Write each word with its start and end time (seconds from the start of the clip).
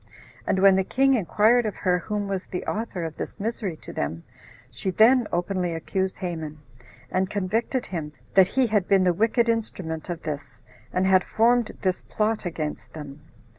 And 0.47 0.57
when 0.57 0.77
the 0.77 0.83
king 0.83 1.13
inquired 1.13 1.67
of 1.67 1.75
her 1.75 1.99
whom 1.99 2.27
was 2.27 2.47
the 2.47 2.65
author 2.65 3.03
of 3.03 3.17
this 3.17 3.39
misery 3.39 3.77
to 3.83 3.93
them, 3.93 4.23
she 4.71 4.89
then 4.89 5.27
openly 5.31 5.75
accused 5.75 6.17
Haman, 6.17 6.57
and 7.11 7.29
convicted 7.29 7.85
him, 7.85 8.11
that 8.33 8.47
he 8.47 8.65
had 8.65 8.87
been 8.87 9.03
the 9.03 9.13
wicked 9.13 9.47
instrument 9.47 10.09
of 10.09 10.23
this, 10.23 10.59
and 10.91 11.05
had 11.05 11.23
formed 11.23 11.77
this 11.83 12.01
plot 12.01 12.47
against 12.47 12.93
them. 12.93 13.21